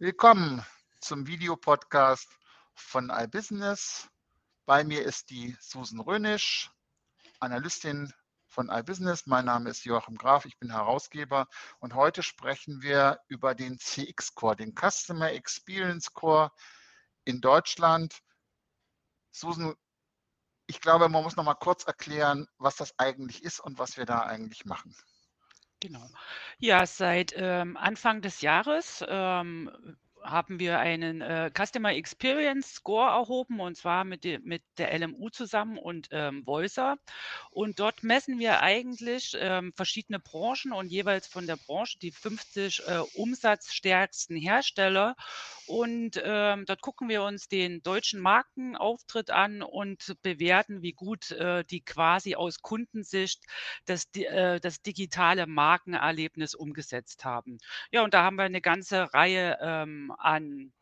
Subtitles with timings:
[0.00, 0.66] Willkommen
[1.00, 2.28] zum Videopodcast
[2.74, 4.08] von iBusiness.
[4.66, 6.72] Bei mir ist die Susan Rönisch,
[7.38, 8.12] Analystin
[8.48, 9.26] von iBusiness.
[9.26, 11.46] Mein Name ist Joachim Graf, ich bin Herausgeber
[11.78, 16.50] und heute sprechen wir über den CX-Core, den Customer Experience Core
[17.24, 18.18] in Deutschland.
[19.30, 19.76] Susan,
[20.66, 24.06] ich glaube, man muss noch mal kurz erklären, was das eigentlich ist und was wir
[24.06, 24.96] da eigentlich machen.
[25.84, 26.08] Genau.
[26.60, 29.70] Ja, seit ähm, Anfang des Jahres ähm,
[30.24, 35.28] haben wir einen äh, Customer Experience Score erhoben und zwar mit, de, mit der LMU
[35.30, 36.96] zusammen und ähm, Voicer.
[37.50, 42.82] Und dort messen wir eigentlich ähm, verschiedene Branchen und jeweils von der Branche die 50
[42.86, 45.14] äh, umsatzstärksten Hersteller.
[45.66, 51.64] Und ähm, dort gucken wir uns den deutschen Markenauftritt an und bewerten, wie gut äh,
[51.64, 53.42] die quasi aus Kundensicht
[53.86, 57.58] das, äh, das digitale Markenerlebnis umgesetzt haben.
[57.90, 60.72] Ja, und da haben wir eine ganze Reihe ähm, an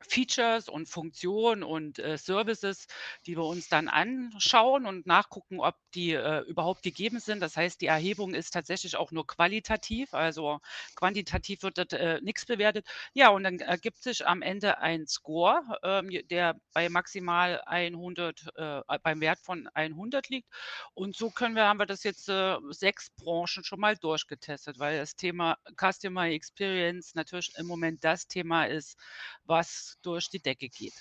[0.00, 2.86] Features und Funktionen und äh, Services,
[3.26, 7.40] die wir uns dann anschauen und nachgucken, ob die äh, überhaupt gegeben sind.
[7.40, 10.60] Das heißt, die Erhebung ist tatsächlich auch nur qualitativ, also
[10.96, 12.86] quantitativ wird dort äh, nichts bewertet.
[13.12, 18.80] Ja, und dann ergibt sich am Ende ein Score, ähm, der bei maximal 100, äh,
[19.02, 20.48] beim Wert von 100 liegt.
[20.94, 24.98] Und so können wir, haben wir das jetzt äh, sechs Branchen schon mal durchgetestet, weil
[24.98, 28.98] das Thema Customer Experience natürlich im Moment das Thema ist,
[29.44, 30.94] was durch die Decke geht.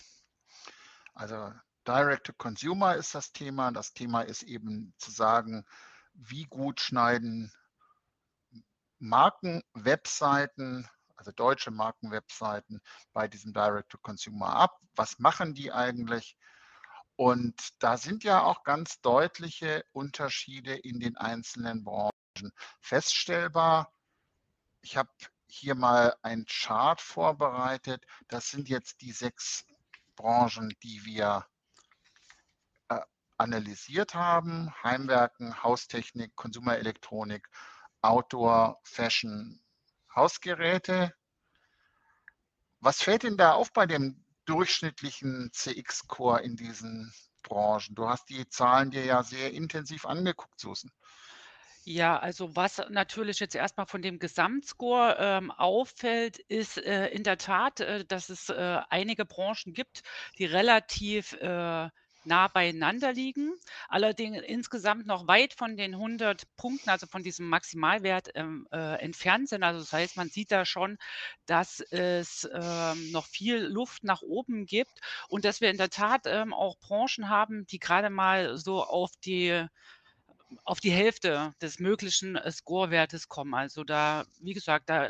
[1.13, 1.51] Also
[1.91, 3.69] Direct to Consumer ist das Thema.
[3.73, 5.65] Das Thema ist eben zu sagen,
[6.13, 7.51] wie gut schneiden
[8.99, 12.79] Markenwebseiten, also deutsche Markenwebseiten
[13.11, 14.79] bei diesem Direct to Consumer ab.
[14.95, 16.37] Was machen die eigentlich?
[17.17, 23.93] Und da sind ja auch ganz deutliche Unterschiede in den einzelnen Branchen feststellbar.
[24.81, 25.11] Ich habe
[25.47, 28.05] hier mal ein Chart vorbereitet.
[28.29, 29.65] Das sind jetzt die sechs
[30.15, 31.45] Branchen, die wir
[33.41, 34.71] analysiert haben.
[34.83, 37.47] Heimwerken, Haustechnik, Konsumerelektronik,
[38.01, 39.61] Outdoor, Fashion,
[40.15, 41.13] Hausgeräte.
[42.79, 47.13] Was fällt denn da auf bei dem durchschnittlichen CX-Core in diesen
[47.43, 47.95] Branchen?
[47.95, 50.91] Du hast die Zahlen dir ja sehr intensiv angeguckt, Susan.
[51.83, 57.39] Ja, also was natürlich jetzt erstmal von dem Gesamtscore ähm, auffällt, ist äh, in der
[57.39, 60.03] Tat, äh, dass es äh, einige Branchen gibt,
[60.37, 61.89] die relativ äh,
[62.25, 63.53] nah beieinander liegen,
[63.87, 69.49] allerdings insgesamt noch weit von den 100 Punkten, also von diesem Maximalwert ähm, äh, entfernt
[69.49, 69.63] sind.
[69.63, 70.97] Also das heißt, man sieht da schon,
[71.45, 74.99] dass es ähm, noch viel Luft nach oben gibt
[75.29, 79.11] und dass wir in der Tat ähm, auch Branchen haben, die gerade mal so auf
[79.23, 79.65] die
[80.65, 83.53] auf die Hälfte des möglichen Scorewertes kommen.
[83.53, 85.09] Also da, wie gesagt, da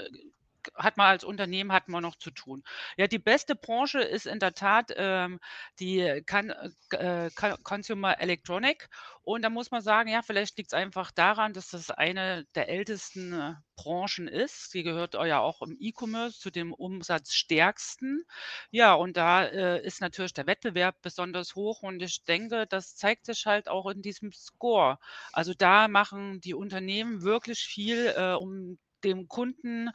[0.76, 2.64] hat man als Unternehmen hat man noch zu tun.
[2.98, 5.40] Ja, die beste Branche ist in der Tat ähm,
[5.80, 6.54] die Con
[6.92, 7.30] äh,
[7.64, 8.90] Consumer Electronic.
[9.24, 12.70] Und da muss man sagen, ja, vielleicht liegt es einfach daran, dass das eine der
[12.70, 14.72] ältesten äh, Branchen ist.
[14.72, 18.24] Sie gehört ja auch im E-Commerce zu dem umsatzstärksten.
[18.72, 21.84] Ja, und da äh, ist natürlich der Wettbewerb besonders hoch.
[21.84, 24.98] Und ich denke, das zeigt sich halt auch in diesem Score.
[25.32, 29.90] Also da machen die Unternehmen wirklich viel, äh, um dem Kunden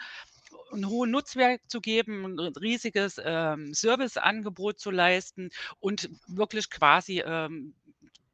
[0.73, 5.51] einen hohen Nutzwert zu geben, ein riesiges ähm, Serviceangebot zu leisten
[5.81, 7.75] und wirklich quasi ähm,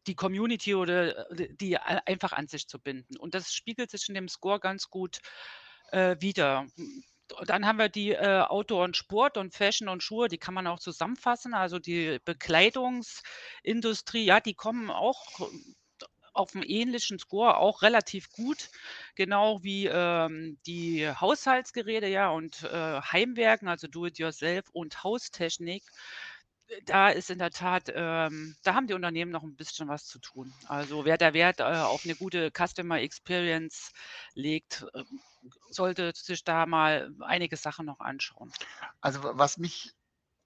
[0.06, 3.16] die Community oder äh, die einfach an sich zu binden.
[3.16, 5.20] Und das spiegelt sich in dem Score ganz gut
[5.90, 6.66] äh, wieder.
[7.46, 10.66] Dann haben wir die äh, Outdoor und Sport und Fashion und Schuhe, die kann man
[10.66, 11.54] auch zusammenfassen.
[11.54, 15.48] Also die Bekleidungsindustrie, ja, die kommen auch
[16.32, 18.70] auf einem ähnlichen Score auch relativ gut,
[19.14, 25.82] genau wie ähm, die Haushaltsgeräte, ja, und äh, Heimwerken, also Do-it-yourself und Haustechnik.
[26.86, 30.18] Da ist in der Tat, ähm, da haben die Unternehmen noch ein bisschen was zu
[30.18, 30.54] tun.
[30.68, 33.92] Also wer da Wert äh, auf eine gute Customer Experience
[34.34, 35.04] legt, äh,
[35.68, 38.52] sollte sich da mal einige Sachen noch anschauen.
[39.02, 39.92] Also was mich,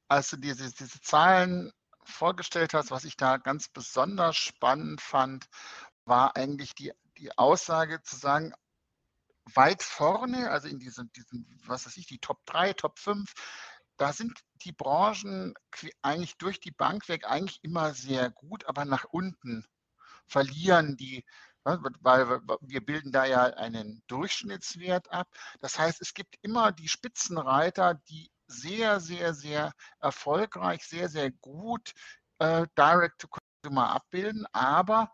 [0.08, 1.72] als du diese, diese Zahlen
[2.06, 5.46] vorgestellt hast, was ich da ganz besonders spannend fand,
[6.04, 8.52] war eigentlich die, die Aussage zu sagen,
[9.54, 13.32] weit vorne, also in diesen, diesen, was weiß ich, die Top 3, Top 5,
[13.96, 15.54] da sind die Branchen
[16.02, 19.64] eigentlich durch die Bank weg eigentlich immer sehr gut, aber nach unten
[20.26, 21.24] verlieren die,
[21.64, 25.28] ne, weil wir bilden da ja einen Durchschnittswert ab.
[25.60, 31.92] Das heißt, es gibt immer die Spitzenreiter, die sehr, sehr, sehr erfolgreich, sehr, sehr gut
[32.38, 34.46] äh, Direct-to-Consumer abbilden.
[34.52, 35.12] Aber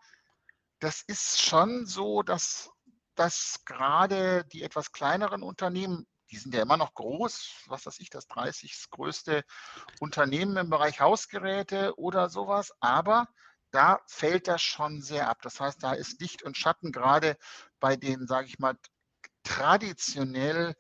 [0.79, 2.71] das ist schon so, dass,
[3.15, 8.11] dass gerade die etwas kleineren Unternehmen, die sind ja immer noch groß, was weiß ich,
[8.11, 8.87] das 30.
[8.91, 9.45] größte
[10.01, 13.29] Unternehmen im Bereich Hausgeräte oder sowas, aber
[13.71, 15.39] da fällt das schon sehr ab.
[15.43, 17.37] Das heißt, da ist Licht und Schatten gerade
[17.81, 18.77] bei den, sage ich mal,
[19.43, 20.75] traditionell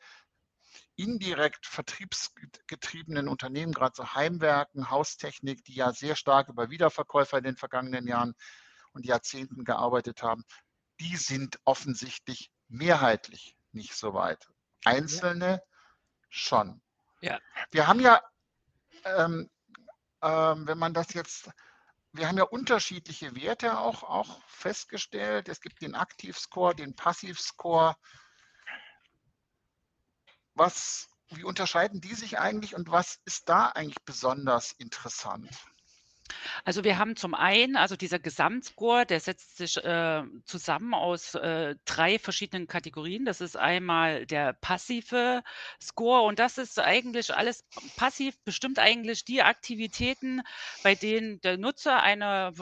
[0.96, 7.56] indirekt vertriebsgetriebenen Unternehmen, gerade so Heimwerken, Haustechnik, die ja sehr stark über Wiederverkäufer in den
[7.56, 8.34] vergangenen Jahren
[8.92, 10.44] und Jahrzehnten gearbeitet haben,
[11.00, 14.48] die sind offensichtlich mehrheitlich nicht so weit.
[14.84, 15.60] Einzelne ja.
[16.28, 16.82] schon.
[17.20, 17.38] Ja.
[17.70, 18.20] Wir haben ja,
[19.04, 19.50] ähm,
[20.22, 21.50] ähm, wenn man das jetzt,
[22.12, 25.48] wir haben ja unterschiedliche Werte auch, auch festgestellt.
[25.48, 27.96] Es gibt den Aktivscore, den Passivscore.
[30.54, 35.50] Was, wie unterscheiden die sich eigentlich und was ist da eigentlich besonders interessant?
[36.64, 41.74] Also wir haben zum einen, also dieser Gesamtscore, der setzt sich äh, zusammen aus äh,
[41.84, 43.24] drei verschiedenen Kategorien.
[43.24, 45.42] Das ist einmal der passive
[45.80, 47.64] Score und das ist eigentlich alles
[47.96, 50.42] passiv, bestimmt eigentlich die Aktivitäten,
[50.82, 52.52] bei denen der Nutzer eine,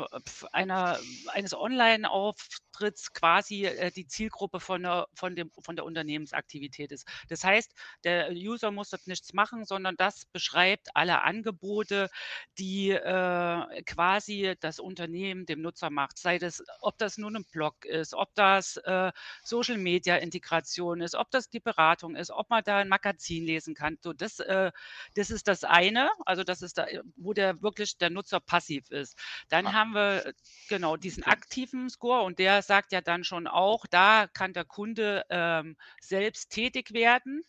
[0.52, 7.06] eine, eines Online-Auftritts quasi äh, die Zielgruppe von der, von, dem, von der Unternehmensaktivität ist.
[7.28, 7.72] Das heißt,
[8.04, 12.10] der User muss dort nichts machen, sondern das beschreibt alle Angebote,
[12.58, 16.18] die äh, quasi das Unternehmen dem Nutzer macht.
[16.18, 19.12] Sei das, ob das nun ein Blog ist, ob das äh,
[19.42, 23.74] Social Media Integration ist, ob das die Beratung ist, ob man da ein Magazin lesen
[23.74, 23.98] kann.
[24.02, 24.70] So, das, äh,
[25.14, 26.86] das ist das eine, also das ist da,
[27.16, 29.16] wo der wirklich der Nutzer passiv ist.
[29.48, 29.72] Dann ah.
[29.72, 30.34] haben wir
[30.68, 35.24] genau diesen aktiven Score und der sagt ja dann schon auch, da kann der Kunde
[35.30, 37.42] ähm, selbst tätig werden.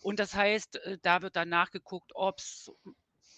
[0.00, 2.70] Und das heißt, äh, da wird dann nachgeguckt, ob es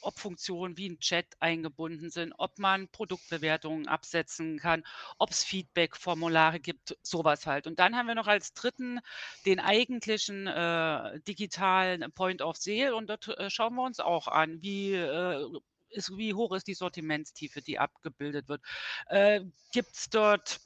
[0.01, 4.85] ob Funktionen wie ein Chat eingebunden sind, ob man Produktbewertungen absetzen kann,
[5.19, 7.67] ob es Feedback-Formulare gibt, sowas halt.
[7.67, 9.01] Und dann haben wir noch als dritten
[9.47, 14.63] den eigentlichen äh, digitalen Point of Sale und dort äh, schauen wir uns auch an,
[14.63, 15.47] wie äh,
[15.91, 18.63] ist, wie hoch ist die Sortimentstiefe, die abgebildet wird.
[19.07, 19.43] Äh,
[19.73, 20.61] gibt es dort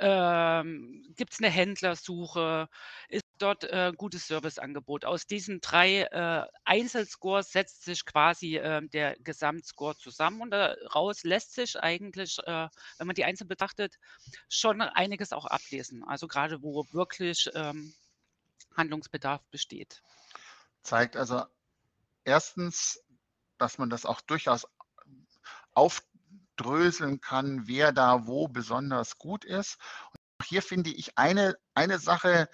[0.00, 2.68] ähm, gibt eine Händlersuche?
[3.42, 5.04] Dort äh, gutes Serviceangebot?
[5.04, 11.54] Aus diesen drei äh, Einzelscores setzt sich quasi äh, der Gesamtscore zusammen und daraus lässt
[11.54, 12.68] sich eigentlich, äh,
[12.98, 13.98] wenn man die einzeln betrachtet,
[14.48, 16.04] schon einiges auch ablesen.
[16.04, 17.92] Also gerade wo wirklich ähm,
[18.76, 20.02] Handlungsbedarf besteht.
[20.82, 21.44] Zeigt also
[22.22, 23.02] erstens,
[23.58, 24.68] dass man das auch durchaus
[25.74, 26.04] auf
[26.54, 29.78] dröseln kann, wer da wo besonders gut ist.
[30.12, 32.48] Und hier finde ich eine, eine Sache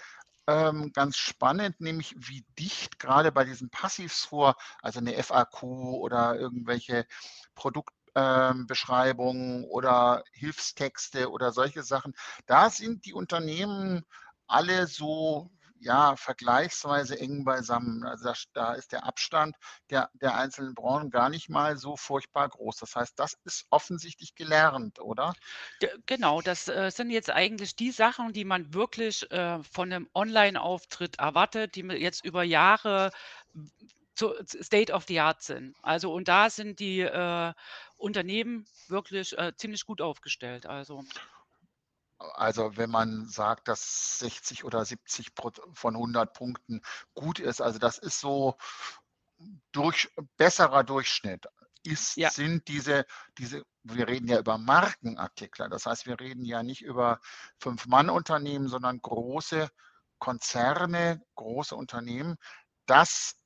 [0.48, 7.06] ähm, ganz spannend, nämlich wie dicht gerade bei diesen Passivscore, also eine FAQ oder irgendwelche
[7.54, 12.14] Produktbeschreibungen ähm, oder Hilfstexte oder solche Sachen,
[12.46, 14.06] da sind die Unternehmen
[14.46, 15.50] alle so
[15.80, 18.04] ja, vergleichsweise eng beisammen.
[18.04, 19.56] Also da, da ist der Abstand
[19.90, 22.76] der, der einzelnen Branchen gar nicht mal so furchtbar groß.
[22.76, 25.32] Das heißt, das ist offensichtlich gelernt, oder?
[26.06, 31.18] Genau, das äh, sind jetzt eigentlich die Sachen, die man wirklich äh, von einem Online-Auftritt
[31.18, 33.10] erwartet, die jetzt über Jahre
[34.16, 35.76] State of the Art sind.
[35.82, 37.52] Also und da sind die äh,
[37.96, 40.66] Unternehmen wirklich äh, ziemlich gut aufgestellt.
[40.66, 41.04] Also
[42.18, 45.32] also wenn man sagt, dass 60 oder 70
[45.72, 46.82] von 100 Punkten
[47.14, 48.56] gut ist, also das ist so
[49.72, 51.46] durch, besserer Durchschnitt.
[51.84, 52.30] Ist, ja.
[52.30, 53.06] sind diese,
[53.38, 57.20] diese, wir reden ja über Markenartikler, das heißt, wir reden ja nicht über
[57.60, 59.68] Fünf-Mann-Unternehmen, sondern große
[60.18, 62.36] Konzerne, große Unternehmen.
[62.86, 63.36] Das,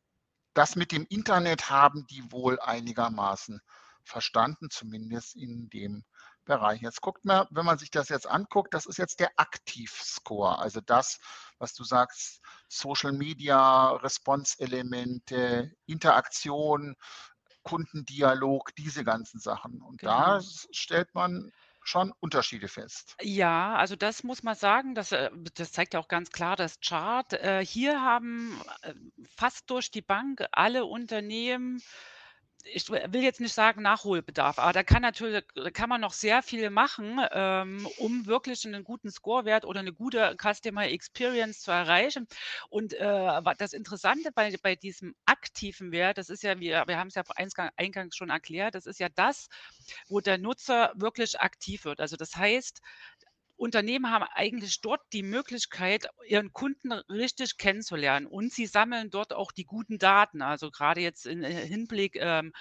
[0.55, 3.61] das mit dem Internet haben die wohl einigermaßen
[4.05, 6.03] verstanden, zumindest in dem
[6.45, 6.81] Bereich.
[6.83, 10.81] Jetzt guckt man, wenn man sich das jetzt anguckt, das ist jetzt der Aktivscore, also
[10.81, 11.19] das,
[11.59, 16.97] was du sagst, Social Media, Response-Elemente, Interaktion,
[17.63, 19.81] Kundendialog, diese ganzen Sachen.
[19.83, 20.39] Und genau.
[20.39, 20.41] da
[20.73, 21.53] stellt man
[21.85, 23.17] schon Unterschiede fest.
[23.21, 26.81] Ja, also das muss man sagen, das, äh, das zeigt ja auch ganz klar das
[26.81, 27.33] Chart.
[27.33, 28.95] Äh, hier haben äh,
[29.37, 31.83] fast durch die Bank alle Unternehmen
[32.65, 36.43] ich will jetzt nicht sagen Nachholbedarf, aber da kann natürlich da kann man noch sehr
[36.43, 42.27] viel machen, ähm, um wirklich einen guten Scorewert oder eine gute Customer Experience zu erreichen.
[42.69, 47.09] Und äh, das Interessante bei, bei diesem aktiven Wert, das ist ja, wir, wir haben
[47.09, 47.23] es ja
[47.77, 49.49] eingangs schon erklärt, das ist ja das,
[50.09, 52.01] wo der Nutzer wirklich aktiv wird.
[52.01, 52.81] Also das heißt,
[53.63, 59.53] Unternehmen haben eigentlich dort die Möglichkeit, ihren Kunden richtig kennenzulernen und sie sammeln dort auch
[59.53, 60.43] die guten Daten.
[60.43, 62.53] Also gerade jetzt im äh, Hinblick ähm,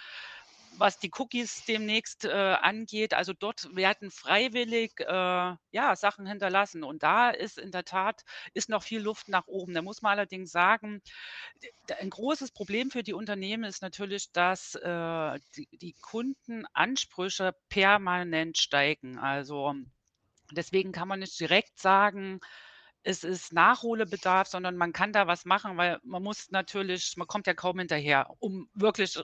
[0.77, 3.13] was die Cookies demnächst äh, angeht.
[3.13, 6.83] Also dort werden freiwillig äh, ja, Sachen hinterlassen.
[6.83, 9.73] Und da ist in der Tat ist noch viel Luft nach oben.
[9.73, 11.01] Da muss man allerdings sagen,
[11.99, 19.17] ein großes Problem für die Unternehmen ist natürlich, dass äh, die, die Kundenansprüche permanent steigen.
[19.17, 19.75] Also
[20.51, 22.39] deswegen kann man nicht direkt sagen,
[23.03, 27.47] es ist Nachholbedarf, sondern man kann da was machen, weil man muss natürlich, man kommt
[27.47, 29.19] ja kaum hinterher, um wirklich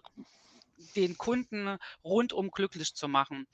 [0.96, 3.48] den Kunden rundum glücklich zu machen.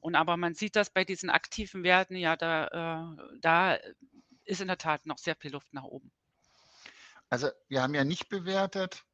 [0.00, 3.78] Und aber man sieht das bei diesen aktiven Werten, ja, da, äh, da
[4.44, 6.10] ist in der Tat noch sehr viel Luft nach oben.
[7.30, 9.04] Also wir haben ja nicht bewertet,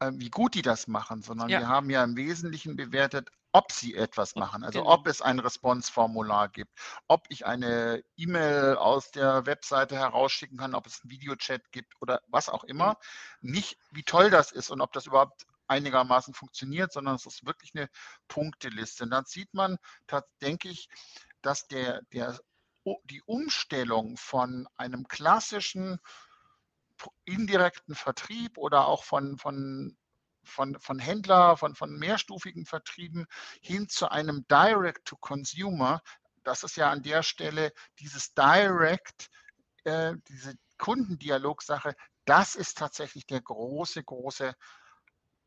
[0.00, 1.60] äh, wie gut die das machen, sondern ja.
[1.60, 4.64] wir haben ja im Wesentlichen bewertet, ob sie etwas machen.
[4.64, 4.92] Also genau.
[4.92, 6.72] ob es ein Response-Formular gibt,
[7.08, 12.20] ob ich eine E-Mail aus der Webseite herausschicken kann, ob es einen Videochat gibt oder
[12.28, 12.96] was auch immer.
[13.40, 13.52] Mhm.
[13.52, 17.72] Nicht, wie toll das ist und ob das überhaupt einigermaßen funktioniert, sondern es ist wirklich
[17.74, 17.88] eine
[18.28, 19.04] Punkteliste.
[19.04, 19.78] Und dann sieht man,
[20.42, 20.88] denke ich,
[21.42, 22.38] dass der, der,
[23.04, 26.00] die Umstellung von einem klassischen
[27.24, 29.96] indirekten Vertrieb oder auch von, von,
[30.50, 33.26] von, von Händler, von, von mehrstufigen Vertrieben
[33.62, 36.00] hin zu einem Direct-to-Consumer,
[36.42, 39.28] das ist ja an der Stelle dieses Direct,
[39.84, 44.54] äh, diese Kundendialogsache, das ist tatsächlich der große, große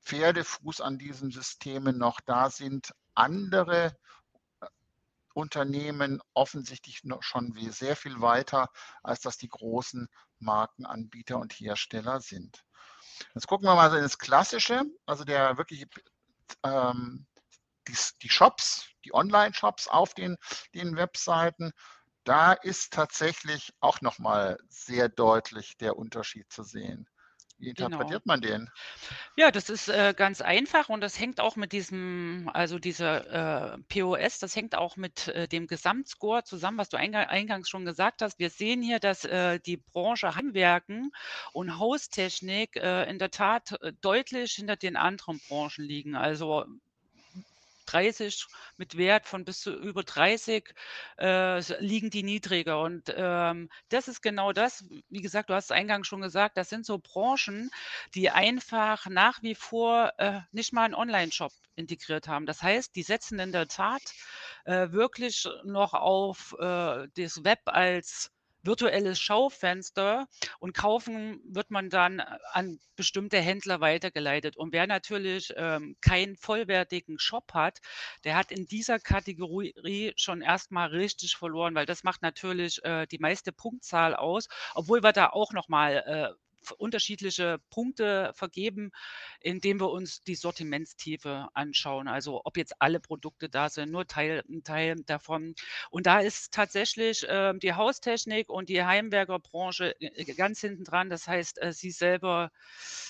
[0.03, 2.91] Pferdefuß an diesen Systemen noch da sind.
[3.15, 3.95] Andere
[4.59, 4.67] äh,
[5.33, 8.69] Unternehmen offensichtlich schon sehr viel weiter,
[9.01, 10.07] als dass die großen
[10.39, 12.63] Markenanbieter und Hersteller sind.
[13.33, 15.85] Jetzt gucken wir mal in das Klassische, also der wirklich
[16.63, 17.25] ähm,
[17.87, 20.37] die, die, Shops, die Online-Shops auf den,
[20.73, 21.71] den Webseiten.
[22.23, 27.09] Da ist tatsächlich auch nochmal sehr deutlich der Unterschied zu sehen.
[27.59, 28.19] Wie Genau.
[28.19, 28.69] interpretiert man den?
[29.37, 33.77] Ja, das ist, äh, ganz einfach und das hängt auch mit diesem also dieser, äh,
[33.89, 38.21] POS, das hängt auch mit, äh, dem Gesamtscore zusammen, was du einga eingangs schon gesagt
[38.21, 38.37] hast.
[38.39, 41.09] Wir sehen hier, dass, äh, die Branche Handwerken
[41.51, 46.15] und Haustechnik, äh, in der Tat, äh, deutlich hinter den anderen Branchen liegen.
[46.15, 46.65] Also
[47.85, 48.47] 30
[48.77, 50.73] mit Wert von bis zu über 30
[51.19, 52.81] äh, liegen die niedriger.
[52.81, 56.69] Und ähm, das ist genau das, wie gesagt, du hast es eingangs schon gesagt, das
[56.69, 57.69] sind so Branchen,
[58.15, 62.45] die einfach nach wie vor äh, nicht mal einen Online-Shop integriert haben.
[62.45, 64.01] Das heißt, die setzen in der Tat
[64.65, 68.31] äh, wirklich noch auf äh, das Web als
[68.63, 70.27] virtuelles Schaufenster
[70.59, 74.57] und kaufen wird man dann äh, an bestimmte Händler weitergeleitet.
[74.57, 77.79] Und wer natürlich ähm, keinen vollwertigen Shop hat,
[78.23, 83.19] der hat in dieser Kategorie schon erstmal richtig verloren, weil das macht natürlich äh, die
[83.19, 88.91] meiste Punktzahl aus, obwohl wir da auch nochmal äh, unterschiedliche Punkte vergeben,
[89.39, 92.07] indem wir uns die Sortimentstiefe anschauen.
[92.07, 95.55] Also ob jetzt alle Produkte da sind, nur Teil, ein Teil davon.
[95.89, 101.09] Und da ist tatsächlich äh, die Haustechnik und die Heimwerkerbranche äh, ganz hinten dran.
[101.09, 102.51] Das heißt, äh, sie selber,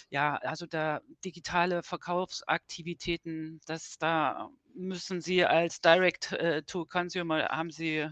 [0.09, 8.09] ja, also da digitale Verkaufsaktivitäten, das da müssen sie als Direct-to-Consumer äh, haben sie,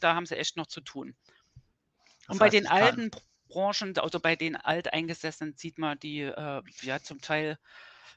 [0.00, 1.14] da haben sie echt noch zu tun.
[2.28, 3.10] Und bei den alten
[3.50, 7.58] Branchen, also bei den Alteingesessenen sieht man, die äh, ja zum Teil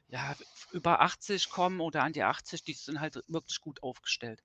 [0.07, 0.35] ja,
[0.71, 4.41] über 80 kommen oder an die 80, die sind halt wirklich gut aufgestellt.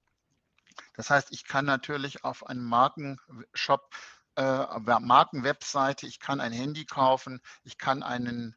[0.95, 3.95] Das heißt, ich kann natürlich auf einem Markenshop,
[4.37, 8.57] äh, Markenwebseite, ich kann ein Handy kaufen, ich kann einen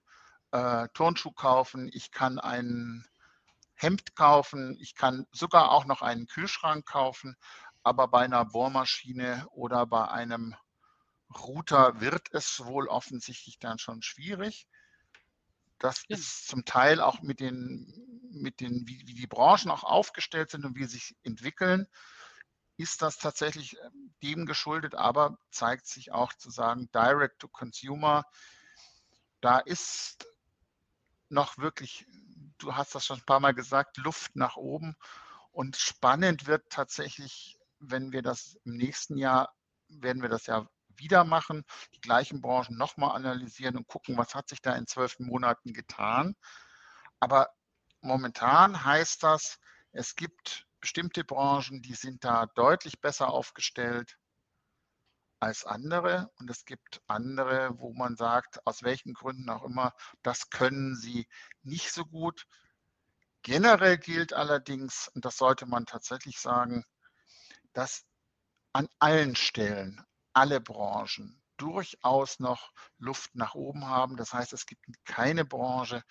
[0.52, 3.06] äh, Turnschuh kaufen, ich kann ein
[3.74, 7.36] Hemd kaufen, ich kann sogar auch noch einen Kühlschrank kaufen,
[7.84, 10.56] aber bei einer Bohrmaschine oder bei einem
[11.40, 14.68] Router wird es wohl offensichtlich dann schon schwierig.
[15.80, 16.16] Das ja.
[16.16, 20.66] ist zum Teil auch mit den, mit den wie, wie die Branchen auch aufgestellt sind
[20.66, 21.88] und wie sie sich entwickeln,
[22.78, 28.26] ist das tatsächlich ähm, dem geschuldet, aber zeigt sich auch zu sagen, Direct to Consumer,
[29.40, 30.28] da ist
[31.30, 32.06] noch wirklich,
[32.58, 34.96] du hast das schon ein paar Mal gesagt, Luft nach oben.
[35.52, 39.54] Und spannend wird tatsächlich, wenn wir das im nächsten Jahr,
[39.90, 40.68] werden wir das ja
[40.98, 41.64] wieder machen,
[41.96, 46.36] die gleichen Branchen nochmal analysieren und gucken, was hat sich da in zwölf Monaten getan.
[47.20, 47.50] Aber
[48.02, 49.60] momentan heißt das,
[49.92, 54.18] es gibt bestimmte Branchen, die sind da deutlich besser aufgestellt
[55.40, 56.32] als andere.
[56.38, 61.28] Und es gibt andere, wo man sagt, aus welchen Gründen auch immer, das können sie
[61.64, 62.46] nicht so gut.
[63.44, 66.86] Generell gilt allerdings, und das sollte man tatsächlich sagen,
[67.74, 68.06] dass
[68.74, 74.18] an allen Stellen alle Branchen durchaus noch Luft nach oben haben.
[74.18, 76.04] Das heißt, es gibt keine Branche,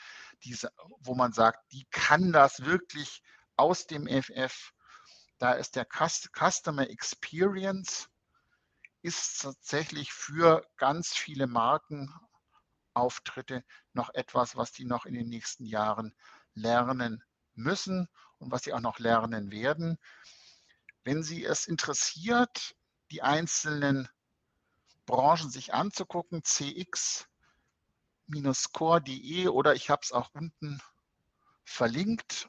[0.45, 3.23] diese, wo man sagt, die kann das wirklich
[3.57, 4.73] aus dem FF.
[5.39, 8.09] Da ist der Customer Experience
[9.03, 16.15] ist tatsächlich für ganz viele Markenauftritte noch etwas, was die noch in den nächsten Jahren
[16.55, 17.25] lernen
[17.55, 18.09] müssen
[18.39, 19.99] und was sie auch noch lernen werden.
[21.03, 22.77] Wenn Sie es interessiert,
[23.11, 24.09] die einzelnen
[25.07, 27.29] Branchen sich anzugucken, cx-core.de
[29.49, 30.81] oder ich habe es auch unten
[31.65, 32.49] verlinkt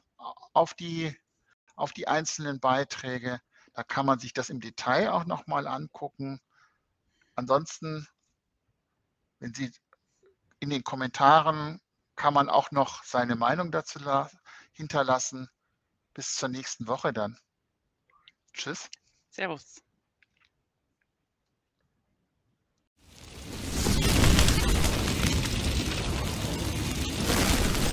[0.52, 1.16] auf die,
[1.76, 3.40] auf die einzelnen Beiträge.
[3.74, 6.40] Da kann man sich das im Detail auch nochmal angucken.
[7.34, 8.06] Ansonsten,
[9.38, 9.72] wenn Sie
[10.60, 11.80] in den Kommentaren
[12.14, 13.98] kann man auch noch seine Meinung dazu
[14.72, 15.50] hinterlassen.
[16.14, 17.38] Bis zur nächsten Woche dann.
[18.52, 18.90] Tschüss.
[19.30, 19.82] Servus.